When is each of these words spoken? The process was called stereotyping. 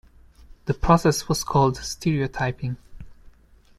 The 0.65 0.73
process 0.73 1.29
was 1.29 1.43
called 1.43 1.77
stereotyping. 1.77 2.77